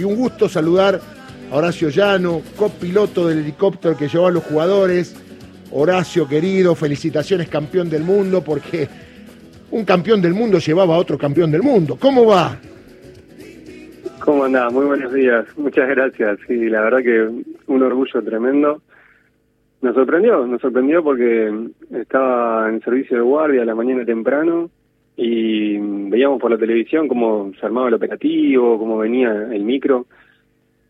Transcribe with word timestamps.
Y 0.00 0.04
un 0.04 0.14
gusto 0.14 0.48
saludar 0.48 1.00
a 1.50 1.56
Horacio 1.56 1.88
Llano, 1.88 2.40
copiloto 2.56 3.26
del 3.26 3.40
helicóptero 3.40 3.96
que 3.96 4.06
llevó 4.06 4.28
a 4.28 4.30
los 4.30 4.44
jugadores. 4.44 5.12
Horacio, 5.72 6.28
querido, 6.28 6.76
felicitaciones, 6.76 7.48
campeón 7.48 7.90
del 7.90 8.04
mundo, 8.04 8.44
porque 8.44 8.86
un 9.72 9.84
campeón 9.84 10.22
del 10.22 10.34
mundo 10.34 10.60
llevaba 10.60 10.94
a 10.94 10.98
otro 10.98 11.18
campeón 11.18 11.50
del 11.50 11.64
mundo. 11.64 11.98
¿Cómo 12.00 12.24
va? 12.26 12.56
¿Cómo 14.20 14.44
andás? 14.44 14.72
Muy 14.72 14.86
buenos 14.86 15.12
días. 15.12 15.46
Muchas 15.56 15.88
gracias. 15.88 16.38
Sí, 16.46 16.68
la 16.68 16.82
verdad 16.82 16.98
que 16.98 17.28
un 17.66 17.82
orgullo 17.82 18.22
tremendo. 18.22 18.80
Nos 19.82 19.96
sorprendió, 19.96 20.46
nos 20.46 20.60
sorprendió 20.60 21.02
porque 21.02 21.52
estaba 21.90 22.68
en 22.68 22.80
servicio 22.82 23.16
de 23.16 23.24
guardia 23.24 23.62
a 23.62 23.64
la 23.64 23.74
mañana 23.74 24.04
temprano 24.04 24.70
y 25.20 25.76
veíamos 26.08 26.40
por 26.40 26.52
la 26.52 26.56
televisión 26.56 27.08
cómo 27.08 27.50
se 27.58 27.66
armaba 27.66 27.88
el 27.88 27.94
operativo, 27.94 28.78
cómo 28.78 28.98
venía 28.98 29.48
el 29.52 29.64
micro. 29.64 30.06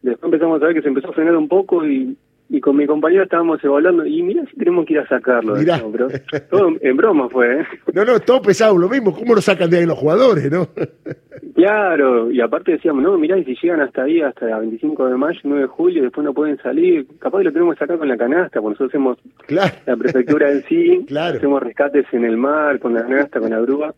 Después 0.03 0.25
empezamos 0.25 0.63
a 0.63 0.67
ver 0.67 0.75
que 0.75 0.83
se 0.83 0.89
empezó 0.89 1.09
a 1.09 1.13
frenar 1.15 1.35
un 1.35 1.49
poco 1.49 1.87
y, 1.87 2.15
y 2.51 2.61
con 2.61 2.77
mi 2.77 2.87
compañero 2.87 3.23
estábamos 3.23 3.65
evaluando 3.65 4.05
y 4.05 4.23
mira 4.23 4.45
si 4.51 4.57
tenemos 4.59 4.85
que 4.85 4.93
ir 4.93 4.99
a 4.99 5.09
sacarlo. 5.09 5.57
Mirá. 5.57 5.79
No, 5.79 5.91
pero 5.91 6.09
todo 6.51 6.73
en 6.79 6.97
broma 6.99 7.31
fue, 7.31 7.63
¿eh? 7.63 7.67
No, 7.95 8.05
no, 8.05 8.21
todo 8.21 8.43
pesado, 8.43 8.77
lo 8.77 8.91
mismo. 8.91 9.15
¿Cómo 9.15 9.35
lo 9.35 9.41
sacan 9.41 9.71
de 9.71 9.79
ahí 9.79 9.87
los 9.87 9.99
jugadores, 9.99 10.51
no? 10.51 10.69
Claro, 11.59 12.31
y 12.31 12.41
aparte 12.41 12.71
decíamos, 12.71 13.03
no, 13.03 13.19
mirá, 13.19 13.37
y 13.37 13.45
si 13.45 13.57
llegan 13.61 13.81
hasta 13.81 14.05
ahí, 14.05 14.21
hasta 14.21 14.47
el 14.49 14.61
25 14.61 15.09
de 15.09 15.17
mayo, 15.17 15.41
9 15.43 15.63
de 15.63 15.67
julio, 15.67 16.03
después 16.05 16.25
no 16.25 16.33
pueden 16.33 16.57
salir, 16.59 17.05
capaz 17.19 17.39
que 17.39 17.45
lo 17.47 17.53
tenemos 17.53 17.77
sacar 17.77 17.99
con 17.99 18.07
la 18.07 18.17
canasta, 18.17 18.61
porque 18.61 18.75
nosotros 18.75 18.91
hacemos 18.91 19.19
Claro. 19.49 19.75
la 19.85 19.97
prefectura 19.97 20.53
en 20.53 20.63
sí, 20.69 21.05
Claro. 21.09 21.37
hacemos 21.39 21.61
rescates 21.61 22.07
en 22.13 22.25
el 22.25 22.37
mar, 22.37 22.79
con 22.79 22.95
la 22.95 23.03
canasta, 23.03 23.41
con 23.41 23.51
la 23.51 23.59
grúa, 23.61 23.93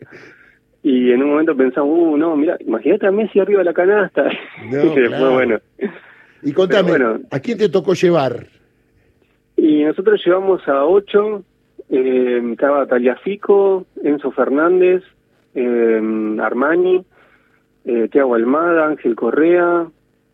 y 0.81 1.11
en 1.11 1.21
un 1.21 1.29
momento 1.29 1.55
pensamos, 1.55 1.95
uh, 1.95 2.17
no, 2.17 2.35
mira, 2.35 2.57
imagínate 2.65 3.05
a 3.05 3.11
Messi 3.11 3.39
arriba 3.39 3.59
de 3.59 3.65
la 3.65 3.73
canasta, 3.73 4.23
No, 4.23 4.29
y 4.83 4.87
después, 4.87 5.07
claro. 5.09 5.33
bueno, 5.33 5.59
Y 6.41 6.53
contame, 6.53 6.89
bueno. 6.89 7.19
¿a 7.29 7.39
quién 7.41 7.59
te 7.59 7.69
tocó 7.69 7.93
llevar? 7.93 8.47
y 9.55 9.83
nosotros 9.83 10.19
llevamos 10.25 10.67
a 10.67 10.83
ocho, 10.85 11.43
eh, 11.91 12.41
estaba 12.53 12.87
Taliafico, 12.87 13.85
Enzo 14.03 14.31
Fernández, 14.31 15.03
eh, 15.53 16.01
Armani, 16.41 17.05
eh, 17.85 18.07
Tiago 18.11 18.35
Almada, 18.35 18.87
Ángel 18.87 19.15
Correa, 19.15 19.87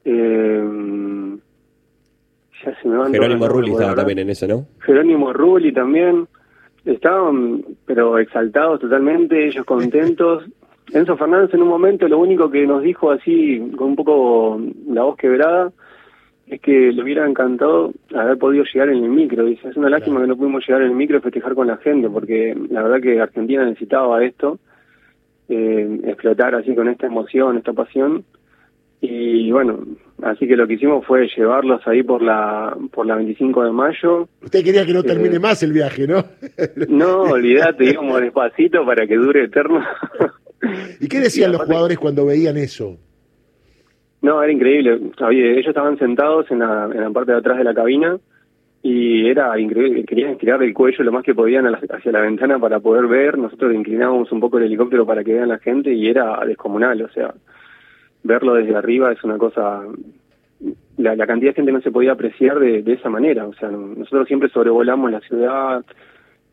eh, 0.05 0.63
ya 2.63 2.81
se 2.81 2.87
me 2.87 2.97
van 2.97 3.11
Jerónimo 3.11 3.47
Rulli 3.47 3.71
estaba 3.71 3.95
también 3.95 4.19
en 4.19 4.29
eso, 4.29 4.47
¿no? 4.47 4.65
Jerónimo 4.79 5.33
Rulli 5.33 5.71
también. 5.71 6.27
Estaban, 6.85 7.65
pero 7.85 8.17
exaltados 8.17 8.79
totalmente, 8.79 9.47
ellos 9.47 9.65
contentos. 9.65 10.45
Enzo 10.93 11.17
Fernández 11.17 11.53
en 11.53 11.61
un 11.61 11.67
momento 11.67 12.07
lo 12.07 12.17
único 12.17 12.49
que 12.49 12.65
nos 12.65 12.81
dijo 12.81 13.11
así, 13.11 13.59
con 13.75 13.89
un 13.89 13.95
poco 13.97 14.61
la 14.87 15.03
voz 15.03 15.17
quebrada, 15.17 15.71
es 16.47 16.61
que 16.61 16.93
le 16.93 17.03
hubiera 17.03 17.27
encantado 17.27 17.91
haber 18.15 18.37
podido 18.37 18.63
llegar 18.63 18.89
en 18.89 19.03
el 19.03 19.09
micro. 19.09 19.43
Dice, 19.43 19.67
es 19.67 19.75
una 19.75 19.89
lástima 19.89 20.21
que 20.21 20.27
no 20.27 20.37
pudimos 20.37 20.65
llegar 20.65 20.81
en 20.81 20.91
el 20.91 20.95
micro 20.95 21.17
y 21.17 21.21
festejar 21.21 21.55
con 21.55 21.67
la 21.67 21.77
gente, 21.77 22.09
porque 22.09 22.55
la 22.69 22.83
verdad 22.83 23.01
que 23.01 23.19
Argentina 23.19 23.65
necesitaba 23.65 24.23
esto, 24.23 24.59
eh, 25.49 25.99
explotar 26.05 26.55
así 26.55 26.73
con 26.75 26.87
esta 26.89 27.07
emoción, 27.07 27.57
esta 27.57 27.73
pasión. 27.73 28.23
Y 28.99 29.51
bueno, 29.51 29.79
así 30.23 30.47
que 30.47 30.55
lo 30.55 30.65
que 30.67 30.73
hicimos 30.73 31.05
fue 31.05 31.27
llevarlos 31.37 31.85
ahí 31.87 32.01
por 32.01 32.21
la 32.23 32.75
por 32.91 33.05
la 33.05 33.15
25 33.15 33.63
de 33.63 33.71
mayo. 33.71 34.27
Usted 34.43 34.63
quería 34.63 34.85
que 34.85 34.93
no 34.93 35.03
termine 35.03 35.35
Eh. 35.35 35.39
más 35.39 35.61
el 35.61 35.71
viaje, 35.71 36.07
¿no? 36.07 36.23
No, 36.89 37.21
olvídate, 37.21 37.91
íbamos 37.91 38.21
despacito 38.21 38.83
para 38.85 39.05
que 39.05 39.15
dure 39.15 39.43
eterno. 39.43 39.81
¿Y 40.99 41.07
qué 41.07 41.19
decían 41.19 41.51
Y 41.51 41.53
los 41.53 41.61
jugadores 41.63 41.99
cuando 41.99 42.25
veían 42.25 42.57
eso? 42.57 42.97
No, 44.23 44.41
era 44.41 44.51
increíble. 44.51 44.99
Oye, 45.25 45.51
ellos 45.53 45.67
estaban 45.67 45.99
sentados 45.99 46.49
en 46.49 46.59
la, 46.59 46.89
en 46.91 46.99
la 47.01 47.11
parte 47.11 47.31
de 47.33 47.37
atrás 47.37 47.59
de 47.59 47.63
la 47.63 47.75
cabina 47.75 48.17
y 48.89 49.27
era 49.29 49.59
increíble. 49.59 50.05
Querían 50.05 50.31
estirar 50.31 50.63
el 50.63 50.73
cuello 50.73 51.03
lo 51.03 51.11
más 51.11 51.23
que 51.23 51.35
podían 51.35 51.65
hacia 51.67 52.11
la 52.11 52.21
ventana 52.21 52.57
para 52.59 52.79
poder 52.79 53.07
ver. 53.07 53.37
Nosotros 53.37 53.73
inclinábamos 53.73 54.31
un 54.31 54.39
poco 54.39 54.57
el 54.57 54.63
helicóptero 54.65 55.05
para 55.05 55.23
que 55.23 55.33
vean 55.33 55.49
la 55.49 55.59
gente 55.59 55.93
y 55.93 56.07
era 56.07 56.39
descomunal. 56.45 57.01
O 57.01 57.09
sea, 57.09 57.33
verlo 58.23 58.53
desde 58.53 58.75
arriba 58.75 59.11
es 59.11 59.23
una 59.23 59.37
cosa... 59.37 59.81
La, 60.97 61.15
la 61.15 61.27
cantidad 61.27 61.51
de 61.51 61.55
gente 61.55 61.71
no 61.71 61.81
se 61.81 61.91
podía 61.91 62.13
apreciar 62.13 62.59
de, 62.59 62.81
de 62.81 62.93
esa 62.93 63.09
manera. 63.09 63.45
O 63.45 63.53
sea, 63.53 63.69
no- 63.69 63.93
nosotros 63.95 64.27
siempre 64.27 64.49
sobrevolamos 64.49 65.11
la 65.11 65.19
ciudad 65.19 65.83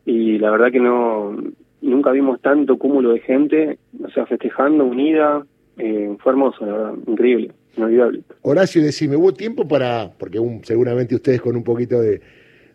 y 0.05 0.37
la 0.37 0.51
verdad 0.51 0.71
que 0.71 0.79
no 0.79 1.35
nunca 1.81 2.11
vimos 2.11 2.41
tanto 2.41 2.77
cúmulo 2.77 3.13
de 3.13 3.19
gente, 3.21 3.77
o 4.03 4.09
sea, 4.09 4.25
festejando, 4.25 4.83
unida. 4.85 5.43
Eh, 5.77 6.15
fue 6.19 6.31
hermoso, 6.31 6.65
la 6.65 6.71
verdad, 6.73 6.93
increíble, 7.07 7.51
inolvidable. 7.75 8.21
Horacio, 8.43 8.81
decime, 8.81 9.15
¿hubo 9.17 9.33
tiempo 9.33 9.67
para, 9.67 10.09
porque 10.17 10.39
un- 10.39 10.63
seguramente 10.63 11.15
ustedes 11.15 11.41
con 11.41 11.55
un 11.55 11.63
poquito 11.63 11.99
de, 12.01 12.21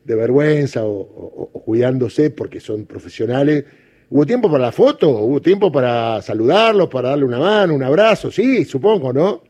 de 0.04 0.14
vergüenza 0.14 0.84
o, 0.84 1.00
o- 1.00 1.50
o 1.52 1.62
cuidándose 1.64 2.30
porque 2.30 2.60
son 2.60 2.84
profesionales, 2.86 3.64
¿hubo 4.10 4.26
tiempo 4.26 4.50
para 4.50 4.64
la 4.64 4.72
foto? 4.72 5.08
¿Hubo 5.10 5.40
tiempo 5.40 5.72
para 5.72 6.20
saludarlos, 6.20 6.88
para 6.88 7.10
darle 7.10 7.24
una 7.24 7.38
mano, 7.38 7.74
un 7.74 7.82
abrazo? 7.82 8.30
Sí, 8.30 8.64
supongo, 8.64 9.12
¿no? 9.12 9.42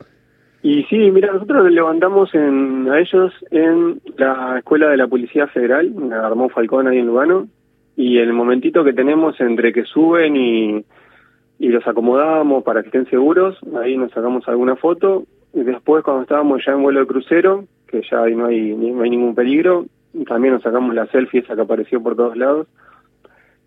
Y 0.62 0.82
sí, 0.84 0.96
mira, 1.10 1.32
nosotros 1.32 1.64
les 1.64 1.72
levantamos 1.72 2.34
en, 2.34 2.86
a 2.90 3.00
ellos 3.00 3.32
en 3.50 4.00
la 4.18 4.58
Escuela 4.58 4.90
de 4.90 4.98
la 4.98 5.06
Policía 5.08 5.46
Federal, 5.46 5.86
en 5.86 6.10
la 6.10 6.26
Armón 6.26 6.50
Falcón 6.50 6.86
ahí 6.86 6.98
en 6.98 7.06
Lugano, 7.06 7.48
y 7.96 8.18
el 8.18 8.32
momentito 8.34 8.84
que 8.84 8.92
tenemos 8.92 9.40
entre 9.40 9.72
que 9.72 9.84
suben 9.84 10.36
y, 10.36 10.84
y 11.60 11.68
los 11.68 11.86
acomodamos 11.86 12.64
para 12.64 12.80
que 12.82 12.88
estén 12.88 13.08
seguros, 13.10 13.56
ahí 13.80 13.96
nos 13.96 14.10
sacamos 14.10 14.48
alguna 14.48 14.74
foto, 14.76 15.24
y 15.54 15.60
después 15.62 16.02
cuando 16.02 16.22
estábamos 16.22 16.60
ya 16.66 16.72
en 16.72 16.82
vuelo 16.82 17.00
de 17.00 17.06
crucero, 17.06 17.66
que 17.86 18.02
ya 18.10 18.22
ahí 18.22 18.34
no 18.34 18.46
hay, 18.46 18.74
ni- 18.74 18.90
no 18.90 19.02
hay 19.02 19.10
ningún 19.10 19.34
peligro, 19.36 19.84
también 20.26 20.54
nos 20.54 20.62
sacamos 20.62 20.94
la 20.94 21.06
selfie 21.06 21.40
esa 21.40 21.54
que 21.54 21.60
apareció 21.62 22.02
por 22.02 22.16
todos 22.16 22.36
lados, 22.36 22.66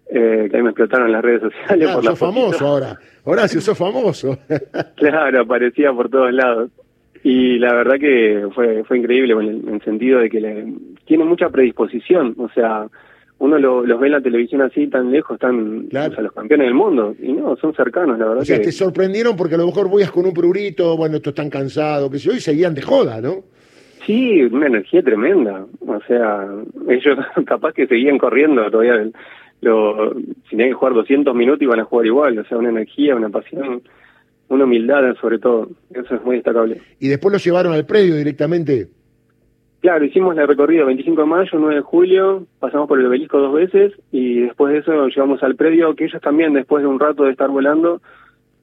eh, 0.09 0.47
que 0.49 0.57
ahí 0.57 0.63
me 0.63 0.69
explotaron 0.71 1.11
las 1.11 1.21
redes 1.23 1.41
sociales 1.43 1.87
Ah, 1.89 1.93
por 1.95 2.03
la 2.03 2.09
sos 2.11 2.19
famoso 2.19 2.67
ahora. 2.67 2.97
Horacio, 3.23 3.61
sos 3.61 3.77
famoso. 3.77 4.37
Claro, 4.95 5.41
aparecía 5.41 5.91
por 5.93 6.09
todos 6.09 6.31
lados. 6.33 6.69
Y 7.23 7.57
la 7.57 7.73
verdad 7.73 7.95
que 7.99 8.47
fue 8.53 8.83
fue 8.83 8.97
increíble 8.97 9.33
en 9.33 9.39
el, 9.41 9.67
en 9.69 9.75
el 9.75 9.81
sentido 9.83 10.19
de 10.19 10.29
que 10.29 10.41
le, 10.41 10.73
tiene 11.05 11.23
mucha 11.23 11.49
predisposición. 11.49 12.35
O 12.37 12.49
sea, 12.49 12.87
uno 13.43 13.57
lo- 13.59 13.85
los 13.85 13.99
ve 13.99 14.07
en 14.07 14.13
la 14.13 14.21
televisión 14.21 14.61
así 14.61 14.87
tan 14.87 15.11
lejos, 15.11 15.37
tan 15.37 15.87
Claro. 15.87 16.11
o 16.11 16.15
sea, 16.15 16.23
los 16.23 16.31
campeones 16.31 16.65
del 16.67 16.73
mundo. 16.73 17.13
Y 17.21 17.33
no, 17.33 17.57
son 17.57 17.73
cercanos, 17.75 18.17
la 18.17 18.25
verdad. 18.25 18.41
O 18.43 18.45
sea, 18.45 18.57
que, 18.57 18.63
te 18.63 18.71
sorprendieron 18.71 19.35
porque 19.35 19.55
a 19.55 19.57
lo 19.57 19.65
mejor 19.65 19.89
voyas 19.89 20.11
con 20.11 20.25
un 20.25 20.33
prurito, 20.33 20.95
bueno, 20.95 21.17
estos 21.17 21.31
están 21.31 21.49
cansados, 21.49 22.09
que 22.09 22.19
yo, 22.19 22.31
y 22.31 22.39
seguían 22.39 22.73
de 22.73 22.81
joda, 22.81 23.19
¿no? 23.19 23.43
Sí, 24.05 24.43
una 24.43 24.67
energía 24.67 25.01
tremenda. 25.03 25.65
O 25.81 25.99
sea, 26.07 26.47
ellos 26.87 27.17
capaz 27.45 27.73
que 27.73 27.85
seguían 27.87 28.17
corriendo 28.17 28.69
todavía. 28.71 29.09
Lo, 29.61 30.13
si 30.15 30.49
tenían 30.51 30.69
que 30.69 30.73
jugar 30.75 30.93
200 30.93 31.35
minutos 31.35 31.61
iban 31.61 31.79
a 31.81 31.85
jugar 31.85 32.05
igual. 32.05 32.39
O 32.39 32.45
sea, 32.45 32.57
una 32.57 32.69
energía, 32.69 33.15
una 33.15 33.29
pasión, 33.29 33.81
una 34.49 34.63
humildad 34.63 35.15
sobre 35.19 35.39
todo. 35.39 35.69
Eso 35.93 36.15
es 36.15 36.23
muy 36.23 36.35
destacable. 36.37 36.81
Y 36.99 37.07
después 37.09 37.31
los 37.33 37.43
llevaron 37.43 37.73
al 37.73 37.85
predio 37.85 38.15
directamente. 38.15 38.87
Claro, 39.83 40.05
hicimos 40.05 40.37
el 40.37 40.47
recorrido 40.47 40.85
25 40.85 41.21
de 41.21 41.27
mayo, 41.27 41.49
9 41.59 41.75
de 41.75 41.81
julio, 41.81 42.45
pasamos 42.59 42.87
por 42.87 42.99
el 43.01 43.05
obelisco 43.05 43.37
dos 43.37 43.53
veces 43.53 43.91
y 44.13 44.39
después 44.39 44.71
de 44.71 44.79
eso 44.79 45.07
llegamos 45.07 45.43
al 45.43 45.55
predio 45.57 45.93
que 45.93 46.05
ellos 46.05 46.21
también 46.21 46.53
después 46.53 46.81
de 46.83 46.87
un 46.87 46.99
rato 47.01 47.25
de 47.25 47.31
estar 47.31 47.49
volando 47.49 48.01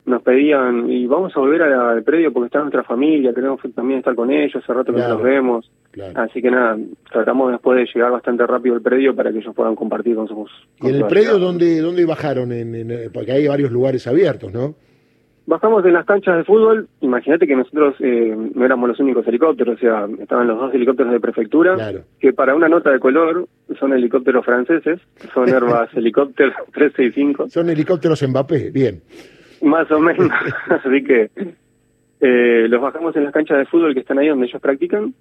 nos 0.06 0.22
pedían 0.22 0.90
y 0.90 1.06
vamos 1.06 1.36
a 1.36 1.40
volver 1.40 1.60
al 1.62 2.02
predio 2.04 2.32
porque 2.32 2.46
está 2.46 2.60
nuestra 2.60 2.82
familia, 2.84 3.34
queremos 3.34 3.60
también 3.74 3.98
estar 3.98 4.14
con 4.14 4.30
ellos, 4.30 4.56
hace 4.56 4.72
rato 4.72 4.92
que 4.92 4.98
Claro. 4.98 5.10
no 5.10 5.14
nos 5.16 5.24
vemos. 5.24 5.70
Claro. 5.90 6.20
Así 6.22 6.40
que 6.40 6.50
nada, 6.50 6.78
tratamos 7.12 7.52
después 7.52 7.78
de 7.78 7.86
llegar 7.94 8.10
bastante 8.12 8.46
rápido 8.46 8.76
al 8.76 8.80
predio 8.80 9.14
para 9.14 9.30
que 9.30 9.40
ellos 9.40 9.54
puedan 9.54 9.74
compartir 9.76 10.16
con 10.16 10.26
sus... 10.26 10.50
¿Y 10.80 10.88
en 10.88 10.94
el 10.96 11.04
predio 11.06 11.38
dónde, 11.38 11.80
dónde 11.82 12.06
bajaron? 12.06 12.50
En, 12.50 12.74
en- 12.74 13.12
porque 13.12 13.32
hay 13.32 13.46
varios 13.46 13.70
lugares 13.70 14.06
abiertos, 14.06 14.50
¿no? 14.54 14.74
Bajamos 15.46 15.84
en 15.84 15.94
las 15.94 16.04
canchas 16.06 16.36
de 16.36 16.44
fútbol, 16.44 16.86
imagínate 17.00 17.46
que 17.46 17.56
nosotros 17.56 17.94
eh, 18.00 18.36
no 18.54 18.64
éramos 18.64 18.88
los 18.88 19.00
únicos 19.00 19.26
helicópteros, 19.26 19.76
o 19.76 19.80
sea, 19.80 20.06
estaban 20.20 20.46
los 20.46 20.58
dos 20.58 20.72
helicópteros 20.72 21.12
de 21.12 21.18
prefectura, 21.18 21.74
Claro. 21.74 22.02
que 22.20 22.32
para 22.32 22.54
una 22.54 22.68
nota 22.68 22.90
de 22.90 23.00
color 23.00 23.48
son 23.78 23.92
helicópteros 23.92 24.44
franceses, 24.44 25.00
son 25.34 25.48
Airbus 25.52 25.92
Helicóptero 25.94 26.52
365, 26.72 27.48
Son 27.48 27.68
helicópteros 27.68 28.22
Mbappé, 28.28 28.70
bien. 28.70 29.00
más 29.62 29.90
o 29.90 29.98
menos, 29.98 30.30
así 30.68 31.02
que 31.02 31.30
eh, 32.20 32.68
los 32.68 32.80
bajamos 32.80 33.16
en 33.16 33.24
las 33.24 33.32
canchas 33.32 33.58
de 33.58 33.66
fútbol 33.66 33.94
que 33.94 34.00
están 34.00 34.18
ahí 34.18 34.28
donde 34.28 34.46
ellos 34.46 34.60
practican, 34.62 35.14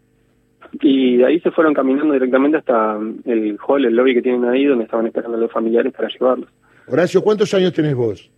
y 0.82 1.18
de 1.18 1.26
ahí 1.26 1.40
se 1.40 1.50
fueron 1.50 1.74
caminando 1.74 2.14
directamente 2.14 2.58
hasta 2.58 3.00
el 3.26 3.58
hall, 3.66 3.86
el 3.86 3.96
lobby 3.96 4.14
que 4.14 4.22
tienen 4.22 4.46
ahí, 4.46 4.66
donde 4.66 4.84
estaban 4.84 5.08
esperando 5.08 5.38
los 5.38 5.52
familiares 5.52 5.92
para 5.94 6.10
llevarlos. 6.10 6.50
Horacio, 6.88 7.24
¿cuántos 7.24 7.52
años 7.56 7.74
tenés 7.74 7.96
vos? 7.96 8.30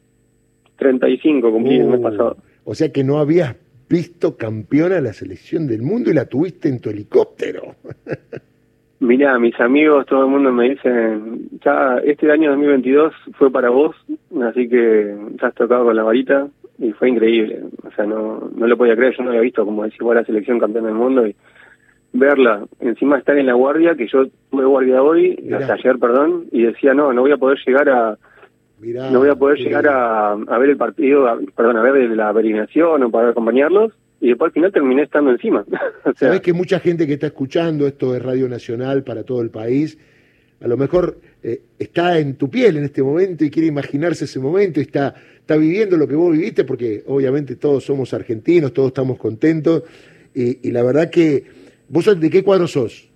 35 0.81 1.51
cumplí 1.51 1.80
el 1.80 1.88
mes 1.88 2.00
Uh, 2.00 2.04
pasado. 2.04 2.38
O 2.63 2.74
sea 2.74 2.92
que 2.92 3.04
no 3.04 3.19
habías 3.19 3.56
visto 3.88 4.36
campeona 4.36 5.00
la 5.00 5.13
selección 5.13 5.68
del 5.68 5.83
mundo 5.83 6.10
y 6.10 6.16
la 6.16 6.25
tuviste 6.25 6.69
en 6.69 6.80
tu 6.80 6.89
helicóptero. 6.89 7.75
Mira, 9.00 9.38
mis 9.39 9.60
amigos, 9.60 10.06
todo 10.06 10.25
el 10.25 10.31
mundo 10.31 10.51
me 10.51 10.69
dicen, 10.69 11.50
ya 11.63 11.98
este 12.04 12.31
año 12.31 12.50
2022 12.51 13.13
fue 13.33 13.51
para 13.51 13.69
vos, 13.69 13.95
así 14.44 14.69
que 14.69 15.16
ya 15.39 15.48
has 15.48 15.56
tocado 15.56 15.86
con 15.86 15.95
la 15.95 16.04
varita 16.04 16.48
y 16.78 16.92
fue 16.92 17.10
increíble. 17.10 17.62
O 17.84 17.92
sea, 17.92 18.06
no, 18.06 18.51
no 18.56 18.68
lo 18.68 18.77
podía 18.77 18.95
creer, 18.95 19.16
yo 19.18 19.24
no 19.24 19.30
había 19.30 19.42
visto, 19.42 19.66
como 19.66 19.84
decía, 19.84 20.13
la 20.13 20.24
selección 20.24 20.60
campeón 20.60 20.86
del 20.86 20.94
mundo 20.94 21.27
y 21.27 21.36
verla, 22.13 22.66
encima 22.80 23.18
estar 23.18 23.38
en 23.38 23.48
la 23.48 23.54
guardia, 23.54 23.95
que 23.95 24.07
yo 24.07 24.25
tuve 24.50 24.66
guardia 24.66 25.01
hoy, 25.01 25.50
hasta 25.54 25.74
ayer, 25.74 25.98
perdón, 25.98 26.45
y 26.51 26.63
decía, 26.63 26.94
no, 26.94 27.12
no 27.13 27.22
voy 27.22 27.31
a 27.31 27.38
poder 27.38 27.57
llegar 27.66 27.89
a... 27.89 28.18
no 29.12 29.19
voy 29.19 29.30
a 29.30 29.36
poder 29.36 29.60
llegar 29.60 29.88
a, 29.88 30.31
a, 30.31 30.57
ver 30.57 30.72
el 30.72 30.78
partido, 30.78 31.39
perdón, 31.56 31.78
a 31.78 31.81
ver 31.81 32.10
la 32.12 32.30
averiguación 32.30 33.04
o 33.04 33.12
para 33.12 33.30
acompañarlos, 33.30 33.94
y 34.19 34.30
después 34.30 34.50
al 34.50 34.54
final 34.54 34.72
terminé 34.72 35.04
estando 35.04 35.31
encima. 35.31 35.66
o 36.06 36.13
Sabes 36.16 36.42
que 36.42 36.54
mucha 36.54 36.80
gente 36.80 37.07
que 37.07 37.13
está 37.13 37.28
escuchando 37.28 37.88
esto 37.88 38.13
de 38.13 38.19
Radio 38.19 38.50
Nacional 38.50 39.04
para 39.04 39.24
todo 39.24 39.42
el 39.42 39.50
país, 39.50 39.98
a 40.62 40.68
lo 40.68 40.78
mejor 40.78 41.18
eh, 41.42 41.62
está 41.80 42.19
en 42.19 42.36
tu 42.36 42.50
piel 42.50 42.78
en 42.78 42.83
este 42.83 43.01
momento 43.01 43.44
y 43.44 43.50
quiere 43.50 43.68
imaginarse 43.68 44.25
ese 44.25 44.39
momento 44.39 44.80
y 44.80 44.84
está, 44.84 45.16
está 45.39 45.57
viviendo 45.57 45.98
lo 45.98 46.07
que 46.07 46.16
vos 46.16 46.31
viviste, 46.31 46.63
porque 46.63 47.04
obviamente 47.07 47.56
todos 47.56 47.84
somos 47.84 48.13
argentinos, 48.13 48.74
todos 48.74 48.89
estamos 48.89 49.18
contentos, 49.18 49.84
y, 50.34 50.68
y 50.68 50.72
la 50.72 50.84
verdad 50.84 51.10
que 51.10 51.62
¿Vos 51.92 52.06
de 52.18 52.30
qué 52.30 52.42
cuadro 52.42 52.68
sos? 52.68 53.12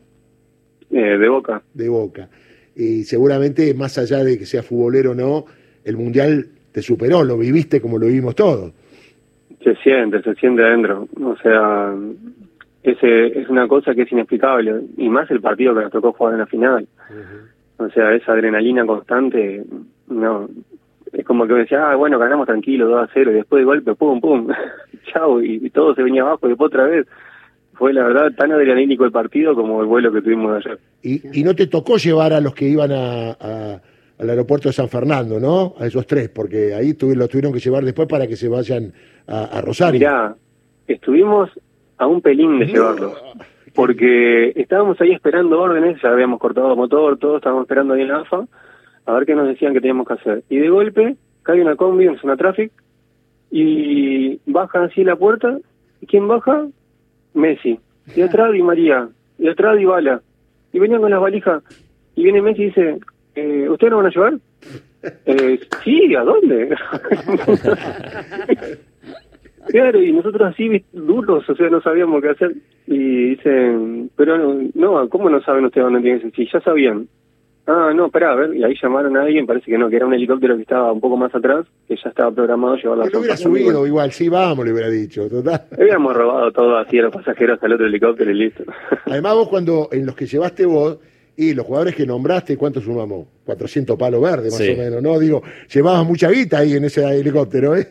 Eh, 0.91 1.17
de 1.17 1.29
Boca. 1.29 1.63
De 1.73 1.87
Boca. 1.87 2.27
Y 2.75 3.03
seguramente, 3.03 3.73
más 3.73 3.97
allá 3.97 4.23
de 4.23 4.37
que 4.37 4.45
sea 4.45 4.63
futbolero 4.63 5.11
o 5.11 5.15
no, 5.15 5.45
el 5.83 5.97
Mundial 5.97 6.47
te 6.71 6.81
superó, 6.81 7.23
lo 7.23 7.37
viviste 7.37 7.79
como 7.81 7.97
lo 7.97 8.07
vivimos 8.07 8.35
todos. 8.35 8.73
Se 9.63 9.75
siente, 9.77 10.21
se 10.21 10.35
siente 10.35 10.63
adentro. 10.63 11.07
O 11.23 11.35
sea, 11.37 11.95
ese 12.83 13.39
es 13.39 13.49
una 13.49 13.67
cosa 13.67 13.95
que 13.95 14.01
es 14.01 14.11
inexplicable. 14.11 14.81
Y 14.97 15.09
más 15.09 15.31
el 15.31 15.41
partido 15.41 15.73
que 15.73 15.81
nos 15.81 15.91
tocó 15.91 16.11
jugar 16.11 16.33
en 16.33 16.39
la 16.39 16.45
final. 16.47 16.87
O 17.77 17.89
sea, 17.89 18.13
esa 18.13 18.33
adrenalina 18.33 18.85
constante, 18.85 19.63
no. 20.09 20.49
Es 21.13 21.25
como 21.25 21.47
que 21.47 21.53
me 21.53 21.59
decía, 21.59 21.91
ah, 21.91 21.95
bueno, 21.95 22.19
ganamos 22.19 22.45
tranquilo, 22.45 22.89
2 22.89 23.03
a 23.03 23.11
0, 23.13 23.31
y 23.31 23.35
después 23.35 23.61
de 23.61 23.65
golpe, 23.65 23.95
pum, 23.95 24.19
pum, 24.19 24.47
chao, 25.13 25.41
y, 25.41 25.65
y 25.65 25.69
todo 25.69 25.95
se 25.95 26.03
venía 26.03 26.23
abajo, 26.23 26.45
y 26.45 26.49
después 26.49 26.67
otra 26.67 26.85
vez 26.85 27.07
fue 27.75 27.93
la 27.93 28.03
verdad 28.03 28.31
tan 28.35 28.51
adrenalínico 28.51 29.05
el 29.05 29.11
partido 29.11 29.55
como 29.55 29.81
el 29.81 29.87
vuelo 29.87 30.11
que 30.11 30.21
tuvimos 30.21 30.55
ayer. 30.57 30.79
Y, 31.01 31.39
y 31.39 31.43
no 31.43 31.55
te 31.55 31.67
tocó 31.67 31.97
llevar 31.97 32.33
a 32.33 32.41
los 32.41 32.53
que 32.53 32.65
iban 32.65 32.91
a, 32.91 33.81
al 34.19 34.29
aeropuerto 34.29 34.69
de 34.69 34.73
San 34.73 34.89
Fernando, 34.89 35.39
¿no? 35.39 35.75
A 35.79 35.85
esos 35.85 36.07
tres, 36.07 36.29
porque 36.29 36.73
ahí 36.73 36.93
tuvi, 36.93 37.15
los 37.15 37.29
tuvieron 37.29 37.53
que 37.53 37.59
llevar 37.59 37.83
después 37.83 38.07
para 38.07 38.27
que 38.27 38.35
se 38.35 38.47
vayan 38.47 38.93
a, 39.27 39.61
Rosario. 39.61 39.99
Mirá, 39.99 40.35
estuvimos 40.87 41.49
a 41.97 42.07
un 42.07 42.21
pelín 42.21 42.59
de 42.59 42.67
llevarlos, 42.67 43.13
porque 43.73 44.53
estábamos 44.55 44.99
ahí 45.01 45.11
esperando 45.11 45.59
órdenes, 45.59 46.01
ya 46.01 46.09
habíamos 46.09 46.39
cortado 46.39 46.75
motor, 46.75 47.17
todo, 47.17 47.37
estábamos 47.37 47.63
esperando 47.63 47.93
ahí 47.93 48.01
en 48.01 48.07
la 48.09 48.19
AFA, 48.19 48.45
a 49.05 49.13
ver 49.13 49.25
qué 49.25 49.35
nos 49.35 49.47
decían 49.47 49.73
que 49.73 49.81
teníamos 49.81 50.07
que 50.07 50.13
hacer. 50.13 50.43
Y 50.49 50.57
de 50.57 50.69
golpe 50.69 51.15
cae 51.43 51.61
una 51.61 51.75
combi 51.75 52.07
en 52.07 52.17
zona 52.17 52.37
traffic 52.37 52.71
y 53.51 54.39
baja 54.45 54.83
así 54.83 55.03
la 55.03 55.15
puerta, 55.15 55.57
¿y 56.01 56.05
quién 56.05 56.27
baja? 56.27 56.67
Messi, 57.35 57.79
y 58.15 58.21
atrás 58.21 58.51
Di 58.53 58.63
María, 58.63 59.07
y 59.37 59.47
atrás 59.47 59.77
Di 59.77 59.85
Bala, 59.85 60.21
y 60.73 60.79
venían 60.79 61.01
con 61.01 61.11
las 61.11 61.21
valijas, 61.21 61.63
y 62.15 62.23
viene 62.23 62.41
Messi 62.41 62.63
y 62.63 62.65
dice, 62.65 62.97
eh, 63.35 63.69
¿ustedes 63.69 63.91
no 63.91 63.97
van 63.97 64.07
a 64.07 64.09
llevar? 64.09 64.33
Eh, 65.27 65.59
sí, 65.83 66.15
¿a 66.15 66.23
dónde? 66.23 66.75
claro, 69.67 70.01
y 70.01 70.11
nosotros 70.11 70.51
así 70.51 70.83
duros, 70.93 71.47
o 71.47 71.55
sea, 71.55 71.69
no 71.69 71.79
sabíamos 71.79 72.23
qué 72.23 72.29
hacer, 72.29 72.55
y 72.87 73.29
dicen, 73.29 74.09
pero 74.15 74.57
no, 74.73 75.07
¿cómo 75.09 75.29
no 75.29 75.39
saben 75.41 75.65
ustedes 75.65 75.85
dónde 75.85 76.01
tienen 76.01 76.31
que? 76.31 76.35
Sí, 76.35 76.49
ya 76.51 76.59
sabían, 76.61 77.07
Ah, 77.67 77.91
no, 77.95 78.05
espera, 78.05 78.31
a 78.31 78.35
ver, 78.35 78.55
y 78.55 78.63
ahí 78.63 78.75
llamaron 78.79 79.17
a 79.17 79.23
alguien, 79.23 79.47
parece 79.47 79.65
que 79.65 79.77
no, 79.77 79.89
que 79.89 79.95
era 79.95 80.05
un 80.05 80.13
helicóptero 80.13 80.55
que 80.55 80.61
estaba 80.61 80.91
un 80.91 81.01
poco 81.01 81.17
más 81.17 81.33
atrás, 81.33 81.65
que 81.87 81.95
ya 81.95 82.09
estaba 82.09 82.31
programado 82.31 82.75
llevar 82.75 82.99
la 82.99 83.05
Pero 83.05 83.19
hubiera 83.19 83.37
subido 83.37 83.87
igual, 83.87 84.11
sí, 84.11 84.29
vamos, 84.29 84.65
le 84.65 84.71
hubiera 84.71 84.89
dicho, 84.89 85.27
total. 85.27 85.63
Habíamos 85.71 86.15
robado 86.15 86.51
todo 86.51 86.77
así 86.77 86.99
a 86.99 87.03
los 87.03 87.13
pasajeros 87.13 87.57
al 87.63 87.73
otro 87.73 87.87
helicóptero 87.87 88.29
y 88.29 88.35
listo. 88.35 88.63
Además 89.05 89.33
vos 89.33 89.49
cuando, 89.49 89.89
en 89.91 90.05
los 90.05 90.15
que 90.15 90.27
llevaste 90.27 90.65
vos, 90.67 90.99
y 91.37 91.53
los 91.53 91.65
jugadores 91.65 91.95
que 91.95 92.05
nombraste, 92.05 92.55
¿cuánto 92.55 92.79
sumamos? 92.81 93.27
400 93.45 93.97
palos 93.97 94.21
verdes, 94.21 94.53
más 94.53 94.61
o 94.61 94.81
menos, 94.81 95.01
¿no? 95.01 95.19
Digo, 95.19 95.41
llevabas 95.73 96.05
mucha 96.05 96.29
guita 96.29 96.59
ahí 96.59 96.73
en 96.73 96.85
ese 96.85 97.03
helicóptero, 97.03 97.75
¿eh? 97.75 97.87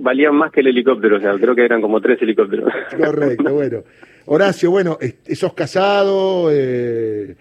valían 0.00 0.34
más 0.34 0.50
que 0.50 0.60
el 0.60 0.68
helicóptero, 0.68 1.18
o 1.18 1.20
sea, 1.20 1.34
creo 1.34 1.54
que 1.54 1.64
eran 1.64 1.80
como 1.80 2.00
tres 2.00 2.20
helicópteros. 2.22 2.72
Correcto, 2.96 3.52
bueno. 3.54 3.82
Horacio, 4.26 4.70
bueno, 4.70 4.98
¿sos 5.32 5.54
casado? 5.54 6.50
Eh, 6.52 7.34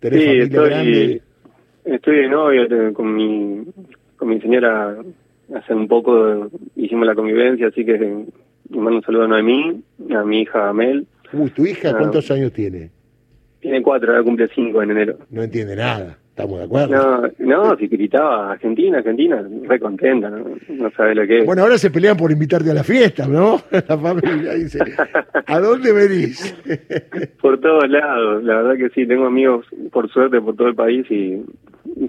sí, 0.00 0.38
estoy, 0.38 1.22
estoy 1.84 2.16
de 2.16 2.28
novio 2.28 2.92
con 2.92 3.14
mi, 3.14 3.64
con 4.16 4.28
mi 4.28 4.40
señora 4.40 4.96
hace 5.54 5.74
un 5.74 5.88
poco 5.88 6.50
hicimos 6.74 7.06
la 7.06 7.14
convivencia, 7.14 7.68
así 7.68 7.84
que 7.84 7.92
le 7.92 8.26
mando 8.70 8.96
un 8.96 9.02
saludo 9.02 9.24
a 9.24 9.28
Noemí, 9.28 9.82
a 10.14 10.24
mi 10.24 10.40
hija 10.42 10.68
Amel. 10.68 11.06
Uy, 11.32 11.50
¿tu 11.50 11.66
hija 11.66 11.90
ah. 11.90 11.98
cuántos 11.98 12.30
años 12.30 12.52
tiene? 12.52 12.90
Tiene 13.60 13.82
cuatro, 13.82 14.12
ahora 14.12 14.22
cumple 14.22 14.48
cinco 14.54 14.82
en 14.82 14.90
enero. 14.90 15.18
No 15.30 15.42
entiende 15.42 15.76
nada. 15.76 16.18
¿Estamos 16.36 16.58
de 16.58 16.64
acuerdo? 16.66 17.32
No, 17.38 17.64
no, 17.64 17.76
si 17.78 17.86
gritaba 17.86 18.52
Argentina, 18.52 18.98
Argentina, 18.98 19.42
re 19.66 19.80
contenta, 19.80 20.28
¿no? 20.28 20.44
no 20.68 20.90
sabe 20.90 21.14
lo 21.14 21.26
que 21.26 21.38
es. 21.38 21.46
Bueno, 21.46 21.62
ahora 21.62 21.78
se 21.78 21.90
pelean 21.90 22.14
por 22.14 22.30
invitarte 22.30 22.70
a 22.70 22.74
la 22.74 22.84
fiesta, 22.84 23.26
¿no? 23.26 23.58
La 23.70 23.96
familia 23.96 24.52
dice, 24.52 24.80
¿a 25.46 25.60
dónde 25.60 25.94
venís? 25.94 26.54
por 27.40 27.58
todos 27.58 27.88
lados, 27.88 28.44
la 28.44 28.60
verdad 28.60 28.76
que 28.76 28.90
sí, 28.90 29.06
tengo 29.06 29.24
amigos, 29.24 29.64
por 29.90 30.10
suerte, 30.10 30.38
por 30.42 30.54
todo 30.56 30.68
el 30.68 30.74
país 30.74 31.10
y 31.10 31.42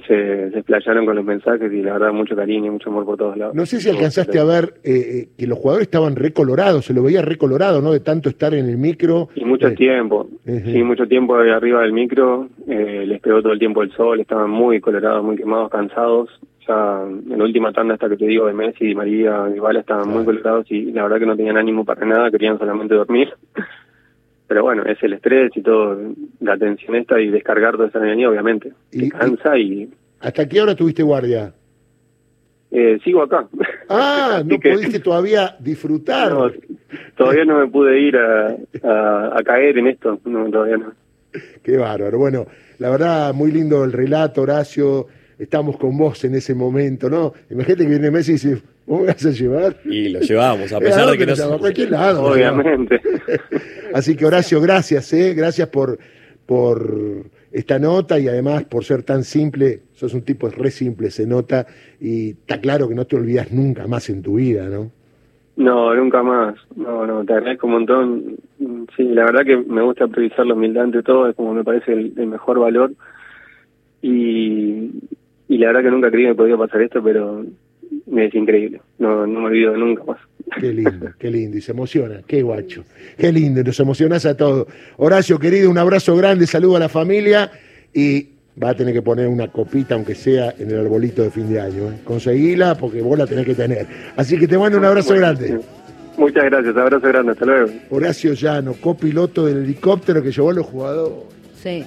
se, 0.05 0.51
se 0.51 0.59
explayaron 0.59 1.05
con 1.05 1.15
los 1.15 1.23
mensajes 1.23 1.71
y 1.71 1.81
la 1.81 1.93
verdad 1.93 2.11
mucho 2.11 2.35
cariño 2.35 2.67
y 2.67 2.69
mucho 2.71 2.89
amor 2.89 3.05
por 3.05 3.17
todos 3.17 3.37
lados. 3.37 3.55
No 3.55 3.65
sé 3.65 3.79
si 3.79 3.89
alcanzaste 3.89 4.37
a 4.39 4.43
ver 4.43 4.73
eh, 4.83 4.91
eh, 4.91 5.29
que 5.37 5.47
los 5.47 5.57
jugadores 5.57 5.87
estaban 5.87 6.15
recolorados, 6.15 6.85
se 6.85 6.93
lo 6.93 7.03
veía 7.03 7.21
recolorado, 7.21 7.81
¿no? 7.81 7.91
De 7.91 8.01
tanto 8.01 8.29
estar 8.29 8.53
en 8.53 8.67
el 8.67 8.77
micro. 8.77 9.29
Y 9.35 9.45
mucho 9.45 9.67
eh, 9.69 9.75
tiempo, 9.75 10.27
sí, 10.45 10.83
mucho 10.83 11.07
tiempo 11.07 11.35
arriba 11.35 11.81
del 11.81 11.93
micro, 11.93 12.49
les 12.67 13.21
pegó 13.21 13.41
todo 13.41 13.53
el 13.53 13.59
tiempo 13.59 13.81
el 13.81 13.91
sol, 13.93 14.19
estaban 14.19 14.49
muy 14.49 14.81
colorados, 14.81 15.23
muy 15.23 15.37
quemados, 15.37 15.69
cansados. 15.69 16.29
Ya 16.67 17.03
en 17.03 17.37
la 17.37 17.45
última 17.45 17.71
tanda 17.71 17.93
hasta 17.93 18.09
que 18.09 18.17
te 18.17 18.25
digo 18.25 18.45
de 18.45 18.53
Messi, 18.53 18.91
y 18.91 18.95
María 18.95 19.45
y 19.55 19.59
Bala 19.59 19.79
estaban 19.79 20.09
muy 20.09 20.25
colorados 20.25 20.69
y 20.69 20.91
la 20.91 21.03
verdad 21.03 21.19
que 21.19 21.25
no 21.25 21.37
tenían 21.37 21.55
ánimo 21.55 21.85
para 21.85 22.05
nada, 22.05 22.29
querían 22.29 22.59
solamente 22.59 22.93
dormir. 22.93 23.29
Pero 24.47 24.63
bueno, 24.63 24.83
es 24.85 25.01
el 25.03 25.13
estrés 25.13 25.51
y 25.55 25.61
todo, 25.61 25.97
la 26.39 26.57
tensión 26.57 26.95
esta 26.95 27.19
y 27.19 27.29
descargar 27.29 27.75
toda 27.75 27.89
esa 27.89 27.99
energía, 27.99 28.29
obviamente. 28.29 28.71
Y, 28.91 29.09
cansa 29.09 29.57
y... 29.57 29.89
¿Hasta 30.19 30.47
qué 30.47 30.61
hora 30.61 30.75
tuviste 30.75 31.03
guardia? 31.03 31.53
Eh, 32.71 32.99
sigo 33.03 33.23
acá. 33.23 33.47
Ah, 33.89 34.41
no 34.45 34.57
pudiste 34.59 34.99
todavía 34.99 35.55
disfrutar. 35.59 36.33
todavía 37.15 37.45
no 37.45 37.59
me 37.59 37.67
pude 37.67 37.99
ir 37.99 38.17
a, 38.17 38.55
a, 38.83 39.43
caer 39.43 39.77
en 39.77 39.87
esto, 39.87 40.19
no, 40.25 40.49
todavía 40.49 40.77
no. 40.77 40.93
Qué 41.63 41.77
bárbaro. 41.77 42.17
Bueno, 42.17 42.45
la 42.79 42.89
verdad, 42.89 43.33
muy 43.33 43.51
lindo 43.51 43.83
el 43.83 43.91
relato, 43.91 44.41
Horacio. 44.41 45.07
Estamos 45.37 45.77
con 45.77 45.97
vos 45.97 46.23
en 46.23 46.35
ese 46.35 46.55
momento, 46.55 47.09
¿no? 47.09 47.33
Imagínate 47.49 47.83
que 47.83 47.89
viene 47.89 48.11
Messi 48.11 48.31
y 48.31 48.33
dice, 48.35 48.61
¿vos 48.97 49.01
me 49.01 49.07
vas 49.07 49.25
a 49.25 49.31
llevar? 49.31 49.75
Y 49.85 50.09
lo 50.09 50.21
llevamos, 50.21 50.71
a 50.71 50.79
pesar 50.79 51.11
de 51.11 51.17
que 51.17 51.25
no... 51.25 51.33
A 51.33 51.59
cualquier 51.59 51.91
lado. 51.91 52.23
Obviamente. 52.23 53.01
Así 53.93 54.15
que 54.15 54.25
Horacio, 54.25 54.61
gracias, 54.61 55.11
¿eh? 55.13 55.33
Gracias 55.35 55.67
por, 55.67 55.99
por 56.45 57.25
esta 57.51 57.79
nota 57.79 58.17
y 58.19 58.27
además 58.27 58.63
por 58.63 58.83
ser 58.83 59.03
tan 59.03 59.23
simple, 59.23 59.81
sos 59.93 60.13
un 60.13 60.21
tipo 60.21 60.49
re 60.49 60.71
simple, 60.71 61.11
se 61.11 61.27
nota, 61.27 61.65
y 61.99 62.31
está 62.31 62.59
claro 62.59 62.87
que 62.87 62.95
no 62.95 63.05
te 63.05 63.15
olvidas 63.15 63.51
nunca 63.51 63.87
más 63.87 64.09
en 64.09 64.21
tu 64.21 64.35
vida, 64.35 64.67
¿no? 64.69 64.91
No, 65.57 65.93
nunca 65.95 66.21
más. 66.21 66.55
No, 66.75 67.07
no, 67.07 67.25
te 67.25 67.33
agradezco 67.33 67.65
un 67.65 67.73
montón. 67.73 68.35
Sí, 68.95 69.03
la 69.03 69.25
verdad 69.25 69.43
que 69.43 69.57
me 69.57 69.81
gusta 69.81 70.07
priorizar 70.07 70.45
la 70.45 70.53
humildad 70.53 70.83
ante 70.83 71.01
todo, 71.01 71.27
es 71.27 71.35
como 71.35 71.53
me 71.53 71.63
parece 71.63 71.93
el, 71.93 72.27
mejor 72.27 72.59
valor. 72.59 72.91
Y, 74.03 74.91
y 75.47 75.57
la 75.57 75.67
verdad 75.67 75.81
que 75.81 75.91
nunca 75.91 76.11
creí 76.11 76.25
que 76.25 76.29
me 76.29 76.35
podía 76.35 76.57
pasar 76.57 76.83
esto, 76.83 77.01
pero 77.01 77.43
es 78.15 78.35
increíble. 78.35 78.81
No, 78.99 79.27
no 79.27 79.41
me 79.41 79.47
olvido 79.47 79.75
nunca 79.77 80.03
más. 80.03 80.17
Qué 80.59 80.73
lindo, 80.73 81.11
qué 81.19 81.29
lindo. 81.29 81.57
Y 81.57 81.61
se 81.61 81.71
emociona, 81.71 82.21
qué 82.25 82.41
guacho. 82.41 82.83
Qué 83.17 83.31
lindo, 83.31 83.63
nos 83.63 83.79
emocionás 83.79 84.25
a 84.25 84.35
todos. 84.35 84.67
Horacio, 84.97 85.39
querido, 85.39 85.69
un 85.69 85.77
abrazo 85.77 86.15
grande, 86.15 86.47
saludo 86.47 86.77
a 86.77 86.79
la 86.79 86.89
familia 86.89 87.51
y 87.93 88.29
va 88.61 88.69
a 88.69 88.73
tener 88.73 88.93
que 88.93 89.01
poner 89.01 89.27
una 89.27 89.49
copita, 89.49 89.95
aunque 89.95 90.15
sea 90.15 90.53
en 90.57 90.71
el 90.71 90.79
arbolito 90.79 91.21
de 91.21 91.31
fin 91.31 91.49
de 91.49 91.59
año. 91.59 91.91
¿eh? 91.91 91.99
Conseguila 92.03 92.75
porque 92.75 93.01
vos 93.01 93.17
la 93.17 93.27
tenés 93.27 93.45
que 93.45 93.55
tener. 93.55 93.85
Así 94.15 94.37
que 94.37 94.47
te 94.47 94.57
mando 94.57 94.77
un 94.77 94.85
abrazo 94.85 95.13
grande. 95.15 95.59
Muchas 96.17 96.45
gracias, 96.45 96.75
abrazo 96.75 97.07
grande, 97.07 97.33
hasta 97.33 97.45
luego. 97.45 97.71
Horacio 97.91 98.33
Llano, 98.33 98.73
copiloto 98.73 99.45
del 99.45 99.63
helicóptero 99.63 100.23
que 100.23 100.31
llevó 100.31 100.49
a 100.49 100.53
los 100.53 100.65
jugadores. 100.65 101.17
Sí. 101.61 101.85